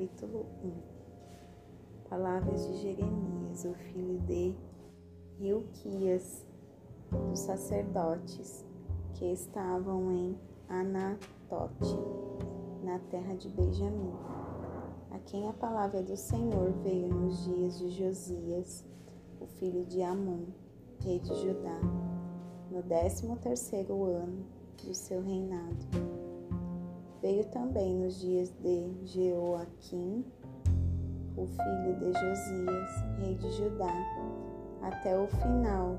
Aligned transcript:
capítulo 0.00 0.46
1 0.64 2.08
Palavras 2.08 2.66
de 2.66 2.78
Jeremias, 2.78 3.66
o 3.66 3.74
filho 3.74 4.18
de 4.20 4.54
Hilquias, 5.38 6.46
dos 7.10 7.40
sacerdotes 7.40 8.64
que 9.12 9.26
estavam 9.26 10.10
em 10.10 10.38
Anatote, 10.70 11.98
na 12.82 12.98
terra 13.10 13.34
de 13.34 13.50
Benjamim, 13.50 14.14
a 15.10 15.18
quem 15.18 15.46
a 15.46 15.52
palavra 15.52 16.02
do 16.02 16.16
Senhor 16.16 16.72
veio 16.82 17.08
nos 17.08 17.44
dias 17.44 17.78
de 17.78 17.90
Josias, 17.90 18.86
o 19.38 19.46
filho 19.46 19.84
de 19.84 20.00
Amon, 20.02 20.46
rei 21.00 21.18
de 21.18 21.34
Judá, 21.34 21.78
no 22.70 22.82
décimo 22.82 23.36
terceiro 23.36 24.04
ano 24.04 24.46
do 24.82 24.94
seu 24.94 25.20
reinado. 25.20 26.09
Veio 27.22 27.44
também 27.48 27.94
nos 27.96 28.18
dias 28.18 28.50
de 28.62 28.94
Jeoaquim, 29.04 30.24
o 31.36 31.46
filho 31.46 31.96
de 31.98 32.12
Josias, 32.14 33.04
rei 33.18 33.34
de 33.34 33.50
Judá, 33.50 33.92
até 34.80 35.18
o 35.18 35.26
final 35.26 35.98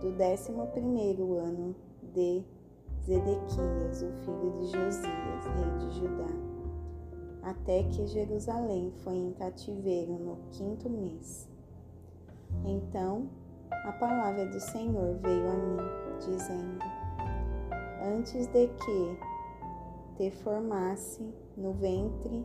do 0.00 0.10
décimo 0.16 0.66
primeiro 0.68 1.38
ano 1.38 1.76
de 2.12 2.42
Zedequias, 3.04 4.02
o 4.02 4.12
filho 4.24 4.52
de 4.58 4.66
Josias, 4.66 5.44
rei 5.54 5.78
de 5.78 6.00
Judá, 6.00 6.32
até 7.42 7.84
que 7.84 8.04
Jerusalém 8.08 8.92
foi 9.04 9.14
em 9.14 9.32
cativeiro 9.32 10.18
no 10.18 10.38
quinto 10.50 10.90
mês. 10.90 11.48
Então 12.64 13.28
a 13.70 13.92
palavra 13.92 14.44
do 14.46 14.58
Senhor 14.58 15.18
veio 15.18 15.48
a 15.48 15.54
mim, 15.54 15.76
dizendo: 16.18 16.78
Antes 18.02 18.48
de 18.48 18.66
que 18.66 19.35
te 20.16 20.30
formasse 20.30 21.22
no 21.56 21.72
ventre, 21.72 22.44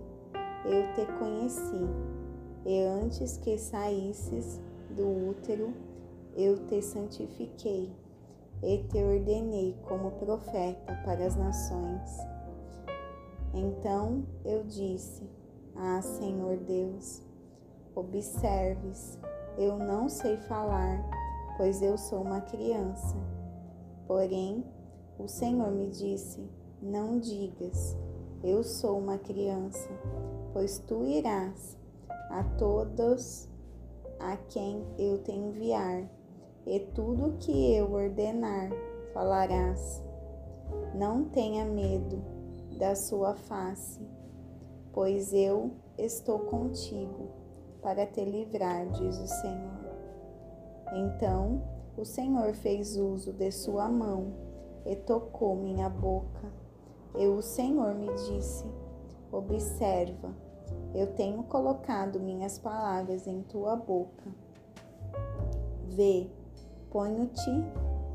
eu 0.66 0.94
te 0.94 1.06
conheci, 1.20 1.88
e 2.66 2.84
antes 2.84 3.38
que 3.38 3.58
saísses 3.58 4.62
do 4.90 5.30
útero, 5.30 5.74
eu 6.36 6.66
te 6.68 6.82
santifiquei 6.82 7.92
e 8.64 8.78
te 8.84 9.04
ordenei 9.04 9.76
como 9.88 10.12
profeta 10.12 10.94
para 11.04 11.26
as 11.26 11.36
nações. 11.36 12.18
Então 13.54 14.24
eu 14.46 14.64
disse: 14.64 15.28
Ah, 15.76 16.02
Senhor 16.02 16.58
Deus, 16.58 17.22
observes 17.96 19.20
eu 19.58 19.78
não 19.78 20.08
sei 20.08 20.38
falar, 20.38 21.04
pois 21.58 21.82
eu 21.82 21.98
sou 21.98 22.22
uma 22.22 22.42
criança. 22.42 23.16
Porém, 24.08 24.64
o 25.20 25.28
Senhor 25.28 25.72
me 25.72 25.90
disse: 25.90 26.42
Não 26.82 27.20
digas, 27.20 27.96
eu 28.44 28.64
sou 28.64 28.98
uma 28.98 29.20
criança, 29.20 29.88
pois 30.52 30.80
tu 30.80 31.06
irás 31.06 31.78
a 32.32 32.44
todos 32.58 33.48
a 34.20 34.36
quem 34.36 34.84
eu 34.98 35.20
te 35.20 35.32
enviar, 35.32 36.10
e 36.66 36.80
tudo 36.80 37.38
que 37.38 37.76
eu 37.76 37.92
ordenar 37.94 38.72
falarás. 39.14 40.04
Não 40.96 41.26
tenha 41.26 41.66
medo 41.66 42.20
da 42.80 42.96
sua 42.96 43.36
face, 43.36 44.02
pois 44.92 45.32
eu 45.34 45.70
estou 46.00 46.40
contigo 46.40 47.30
para 47.80 48.08
te 48.08 48.26
livrar, 48.26 48.88
diz 48.90 49.20
o 49.20 49.28
Senhor. 49.28 49.92
Então 50.94 51.62
o 51.96 52.04
Senhor 52.04 52.54
fez 52.54 52.98
uso 52.98 53.32
de 53.34 53.52
sua 53.52 53.88
mão 53.88 54.34
e 54.84 54.96
tocou 54.96 55.56
minha 55.56 55.88
boca. 55.88 56.71
E 57.16 57.28
o 57.28 57.42
Senhor 57.42 57.94
me 57.94 58.08
disse: 58.14 58.66
Observa, 59.32 60.34
eu 60.94 61.08
tenho 61.14 61.44
colocado 61.44 62.20
minhas 62.20 62.58
palavras 62.58 63.28
em 63.28 63.42
tua 63.44 63.76
boca. 63.76 64.34
Vê, 65.90 66.30
ponho-te 66.90 67.52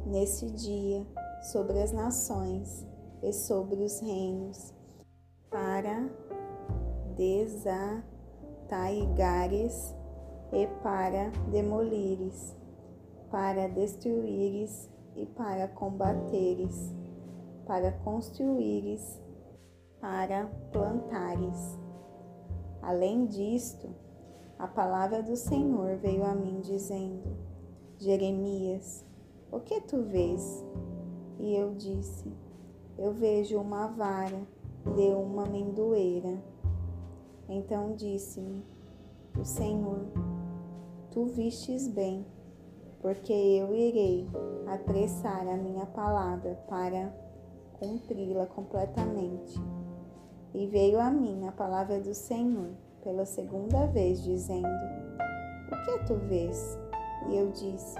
nesse 0.07 0.47
dia 0.51 1.07
sobre 1.43 1.81
as 1.81 1.93
nações 1.93 2.87
e 3.23 3.33
sobre 3.33 3.83
os 3.83 4.01
reinos, 4.01 4.73
para 5.51 6.09
desatar 7.17 8.17
taigares 8.69 9.95
e 10.53 10.67
para 10.83 11.31
demolires, 11.51 12.57
para 13.31 13.69
destruires 13.69 14.89
e 15.15 15.27
para 15.27 15.69
combateres, 15.69 16.93
para 17.67 17.93
construíres, 17.93 19.21
para 20.01 20.47
plantares. 20.73 21.79
Além 22.81 23.27
disto, 23.27 23.89
a 24.59 24.67
palavra 24.67 25.23
do 25.23 25.37
Senhor 25.37 25.97
veio 25.97 26.25
a 26.25 26.35
mim 26.35 26.61
dizendo: 26.61 27.37
Jeremias, 27.99 29.05
o 29.51 29.61
que 29.61 29.81
tu 29.81 30.03
vês? 30.03 30.65
E 31.39 31.55
eu 31.55 31.75
disse: 31.75 32.33
Eu 32.97 33.13
vejo 33.13 33.61
uma 33.61 33.89
vara 33.89 34.41
de 34.95 35.13
uma 35.15 35.45
amendoeira 35.45 36.41
então 37.49 37.95
disse-me 37.95 38.65
o 39.39 39.45
Senhor: 39.45 40.01
Tu 41.11 41.27
vistes 41.27 41.87
bem, 41.87 42.27
porque 43.01 43.33
eu 43.33 43.75
irei 43.75 44.29
apressar 44.67 45.47
a 45.47 45.57
minha 45.57 45.87
palavra 45.87 46.55
para 46.69 47.15
cumpri-la 47.79 48.47
completamente. 48.47 49.61
E 50.55 50.67
veio 50.67 51.01
a 51.01 51.11
mim 51.11 51.47
a 51.47 51.53
palavra 51.53 52.01
do 52.01 52.15
Senhor 52.15 52.71
pela 53.03 53.25
segunda 53.25 53.87
vez, 53.87 54.23
dizendo: 54.23 54.69
O 55.71 55.85
que 55.85 56.07
tu 56.07 56.15
vês? 56.17 56.79
E 57.29 57.37
eu 57.37 57.51
disse: 57.51 57.97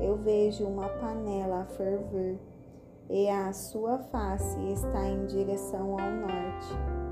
Eu 0.00 0.16
vejo 0.16 0.66
uma 0.66 0.88
panela 0.88 1.62
a 1.62 1.66
ferver, 1.66 2.38
e 3.10 3.28
a 3.28 3.52
sua 3.52 3.98
face 3.98 4.58
está 4.72 5.06
em 5.08 5.26
direção 5.26 5.92
ao 5.92 6.10
norte 6.10 7.02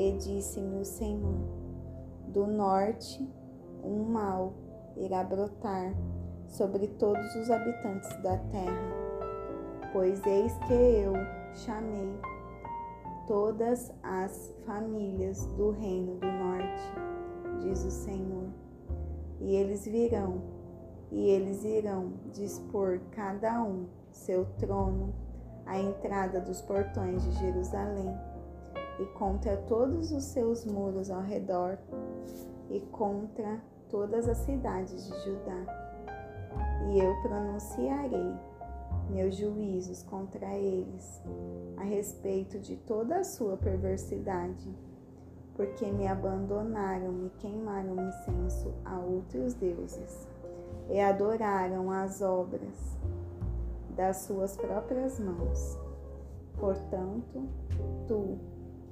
e 0.00 0.12
disse-me 0.12 0.80
o 0.80 0.84
Senhor: 0.84 1.40
Do 2.28 2.46
norte 2.46 3.28
um 3.84 4.04
mal 4.04 4.54
irá 4.96 5.22
brotar 5.22 5.94
sobre 6.48 6.86
todos 6.86 7.34
os 7.36 7.50
habitantes 7.50 8.10
da 8.22 8.36
terra, 8.50 8.99
pois 9.92 10.24
eis 10.26 10.56
que 10.66 10.72
eu 10.72 11.12
chamei 11.54 12.18
todas 13.26 13.92
as 14.02 14.52
famílias 14.66 15.46
do 15.56 15.70
reino 15.70 16.16
do 16.16 16.26
norte, 16.26 16.82
diz 17.62 17.84
o 17.84 17.90
Senhor, 17.90 18.48
e 19.40 19.54
eles 19.54 19.84
virão, 19.86 20.42
e 21.10 21.28
eles 21.28 21.64
irão 21.64 22.12
dispor 22.32 23.00
cada 23.12 23.62
um 23.62 23.86
seu 24.10 24.44
trono 24.58 25.14
à 25.66 25.78
entrada 25.78 26.40
dos 26.40 26.60
portões 26.62 27.22
de 27.22 27.32
Jerusalém 27.38 28.14
e 28.98 29.06
contra 29.16 29.56
todos 29.56 30.12
os 30.12 30.24
seus 30.24 30.64
muros 30.66 31.10
ao 31.10 31.22
redor, 31.22 31.78
e 32.68 32.80
contra 32.92 33.60
todas 33.88 34.28
as 34.28 34.38
cidades 34.38 35.08
de 35.08 35.24
Judá. 35.24 35.90
E 36.88 37.00
eu 37.00 37.14
pronunciarei 37.22 38.34
meus 39.10 39.36
juízos 39.36 40.02
contra 40.04 40.56
eles, 40.56 41.22
a 41.76 41.82
respeito 41.82 42.58
de 42.58 42.76
toda 42.76 43.18
a 43.18 43.24
sua 43.24 43.56
perversidade, 43.56 44.74
porque 45.54 45.90
me 45.90 46.06
abandonaram 46.06 47.26
e 47.26 47.30
queimaram 47.38 47.96
incenso 48.08 48.72
a 48.84 48.98
outros 48.98 49.54
deuses, 49.54 50.28
e 50.88 50.98
adoraram 51.00 51.90
as 51.90 52.22
obras 52.22 52.96
das 53.96 54.18
suas 54.18 54.56
próprias 54.56 55.20
mãos. 55.20 55.78
Portanto, 56.58 57.48
tu, 58.06 58.38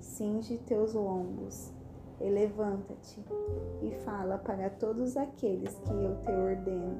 cinge 0.00 0.58
teus 0.58 0.94
lombos 0.94 1.72
e 2.20 2.28
levanta-te 2.28 3.24
e 3.82 3.90
fala 4.04 4.38
para 4.38 4.70
todos 4.70 5.16
aqueles 5.16 5.78
que 5.78 5.92
eu 5.92 6.16
te 6.22 6.30
ordeno. 6.30 6.98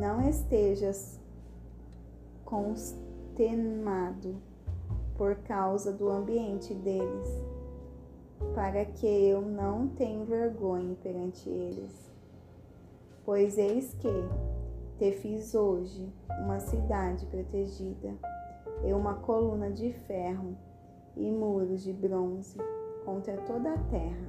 Não 0.00 0.28
estejas 0.28 1.20
consternado 2.54 4.36
por 5.18 5.34
causa 5.38 5.92
do 5.92 6.08
ambiente 6.08 6.72
deles, 6.72 7.28
para 8.54 8.84
que 8.84 9.06
eu 9.06 9.42
não 9.42 9.88
tenha 9.88 10.24
vergonha 10.24 10.94
perante 11.02 11.50
eles. 11.50 12.12
Pois 13.24 13.58
eis 13.58 13.92
que 13.94 14.08
te 14.98 15.10
fiz 15.10 15.52
hoje 15.52 16.08
uma 16.44 16.60
cidade 16.60 17.26
protegida 17.26 18.14
e 18.84 18.92
uma 18.92 19.14
coluna 19.14 19.72
de 19.72 19.92
ferro 19.92 20.56
e 21.16 21.28
muros 21.32 21.82
de 21.82 21.92
bronze 21.92 22.56
contra 23.04 23.36
toda 23.38 23.72
a 23.72 23.78
terra, 23.78 24.28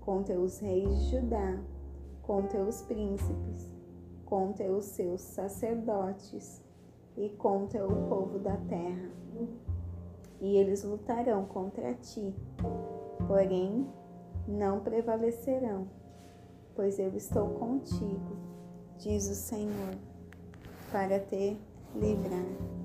contra 0.00 0.38
os 0.38 0.58
reis 0.58 0.98
de 0.98 1.16
Judá, 1.16 1.58
contra 2.20 2.62
os 2.62 2.82
príncipes, 2.82 3.74
contra 4.26 4.70
os 4.70 4.84
seus 4.84 5.22
sacerdotes 5.22 6.62
e 7.16 7.28
contra 7.30 7.86
o 7.86 8.08
povo 8.08 8.38
da 8.38 8.56
terra. 8.68 9.10
E 10.40 10.56
eles 10.56 10.82
lutarão 10.82 11.44
contra 11.44 11.94
ti, 11.94 12.34
porém 13.26 13.86
não 14.46 14.80
prevalecerão, 14.80 15.86
pois 16.74 16.98
eu 16.98 17.14
estou 17.14 17.50
contigo, 17.50 18.36
diz 18.98 19.28
o 19.28 19.34
Senhor, 19.34 19.94
para 20.90 21.20
te 21.20 21.56
livrar. 21.94 22.81